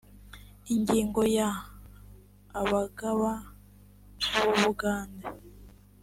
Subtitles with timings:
[0.73, 1.49] ingingo ya…:
[2.61, 3.31] abagaba
[4.39, 5.27] b’ubugande